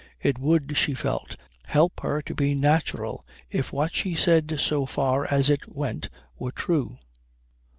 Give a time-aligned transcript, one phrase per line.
[0.19, 5.27] It would, she felt, help her to be natural if what she said so far
[5.31, 6.97] as it went were true.